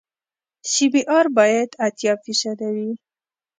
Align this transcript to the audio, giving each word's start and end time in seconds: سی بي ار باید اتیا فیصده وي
سی 0.71 0.85
بي 0.91 1.01
ار 1.17 1.25
باید 1.37 1.69
اتیا 1.87 2.13
فیصده 2.23 2.67
وي 2.75 2.91